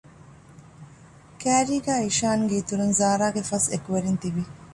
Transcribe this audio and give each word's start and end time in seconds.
ކައިރީގައި 1.41 2.03
އިޝާންގެ 2.05 2.55
އިތުރުން 2.57 2.93
ޒާރާގެ 2.99 3.41
ފަސް 3.49 3.67
އެކުވެރިން 3.71 4.19
ތިވި 4.21 4.43